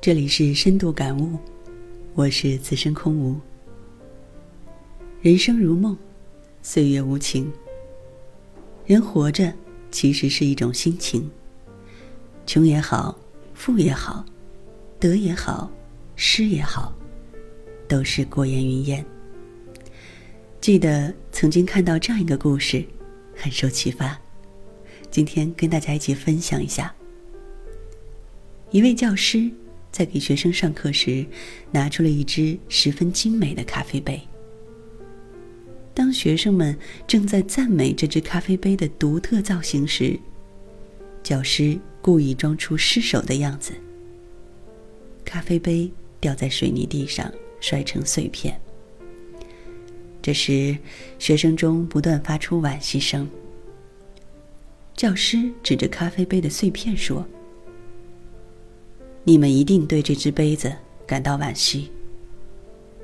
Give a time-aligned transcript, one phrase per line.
[0.00, 1.36] 这里是深度感悟，
[2.14, 3.36] 我是此生空无。
[5.20, 5.98] 人生如梦，
[6.62, 7.52] 岁月无情。
[8.86, 9.52] 人活着
[9.90, 11.28] 其实是一种心情，
[12.46, 13.18] 穷也好，
[13.54, 14.24] 富也好，
[15.00, 15.68] 得也好，
[16.14, 16.94] 失也好，
[17.88, 19.04] 都是过眼云烟。
[20.60, 22.84] 记得曾经看到这样一个故事，
[23.34, 24.16] 很受启发，
[25.10, 26.94] 今天跟大家一起分享一下。
[28.70, 29.50] 一位教师。
[29.90, 31.24] 在给学生上课时，
[31.70, 34.20] 拿出了一只十分精美的咖啡杯。
[35.94, 40.16] 当学生们正在赞美这只咖啡杯的独特造型时，
[41.22, 43.72] 教师故意装出失手的样子。
[45.24, 48.60] 咖啡杯掉在水泥地上，摔成碎片。
[50.22, 50.76] 这时，
[51.18, 53.28] 学生中不断发出惋惜声。
[54.94, 57.26] 教师指着咖啡杯的碎片说。
[59.28, 60.74] 你们一定对这只杯子
[61.06, 61.92] 感到惋惜。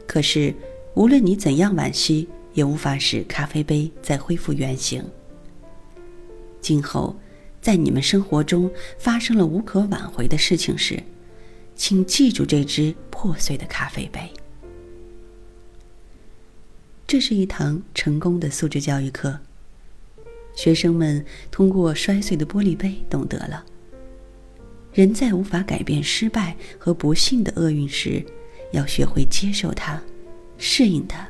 [0.06, 0.54] 可是，
[0.94, 5.04] 无论你怎样惋惜，也无法使咖啡杯再恢复原形。
[6.62, 7.14] 今后，
[7.60, 11.02] 在你们生活中发生了无可挽回的事情时，
[11.76, 14.20] 请记住这只破碎的咖啡杯。
[17.06, 19.40] 这是一堂成功的素质教育课。
[20.56, 23.62] 学生们通过摔碎的玻璃杯，懂得了。
[24.94, 28.24] 人在无法改变失败和不幸的厄运时，
[28.70, 30.00] 要学会接受它，
[30.56, 31.28] 适应它，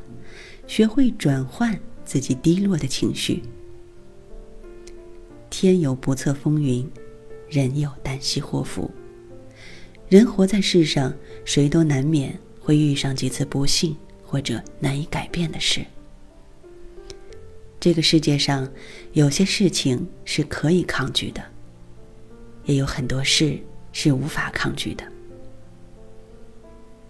[0.67, 3.41] 学会转换自己低落的情绪。
[5.49, 6.87] 天有不测风云，
[7.49, 8.91] 人有旦夕祸福。
[10.09, 11.11] 人活在世上，
[11.43, 15.83] 谁都难免会遇上几次不幸或者难以改变的事。
[17.79, 18.71] 这个世界上，
[19.13, 21.43] 有些事情是可以抗拒的。
[22.65, 23.57] 也有很多事
[23.93, 25.03] 是无法抗拒的。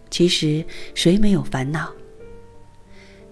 [0.09, 1.91] 其实，谁没有烦恼？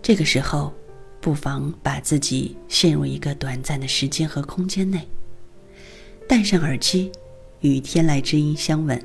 [0.02, 0.74] 这个时候，
[1.22, 5.08] 不妨把自己陷入一个短暂的时间和空间内，
[6.28, 7.10] 戴上耳机，
[7.62, 9.02] 与天籁之音相吻，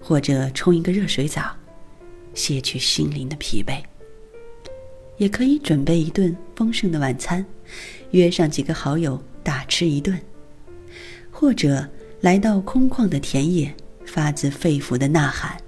[0.00, 1.56] 或者冲一个热水澡，
[2.32, 3.82] 卸去心灵的疲惫。
[5.16, 7.44] 也可以准备一顿丰盛的晚餐，
[8.12, 10.20] 约上几个好友大吃一顿。
[11.42, 11.84] 或者
[12.20, 13.74] 来到空旷的田野，
[14.06, 15.60] 发自肺腑的呐喊，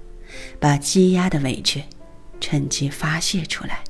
[0.57, 1.83] 把积压的委屈
[2.39, 3.83] 趁机发泄出来。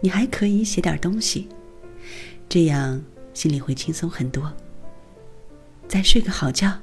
[0.00, 1.46] 你还可以写点东西，
[2.48, 3.00] 这样
[3.32, 4.52] 心里会轻松很多。
[5.86, 6.76] 再睡个好觉，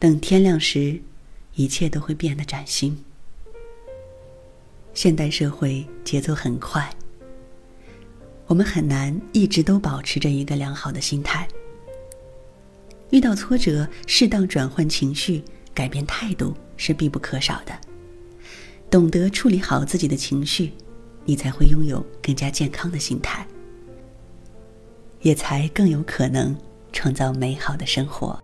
[0.00, 1.00] 等天亮时，
[1.54, 3.00] 一切都会变得崭新。
[4.92, 6.92] 现代社会节奏很快，
[8.48, 11.46] 我们很难一直都保持着一个良好的心态。
[13.10, 17.72] 遇到挫折，适当转换情绪、改变态度是必不可少的。
[18.90, 20.72] 懂得处理好自己的情绪，
[21.24, 23.46] 你才会拥有更加健康的心态，
[25.22, 26.56] 也才更有可能
[26.92, 28.40] 创造美好的生活。